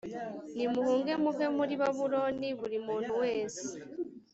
[0.55, 3.65] nimuhunge muve muri babuloni buri muntu wese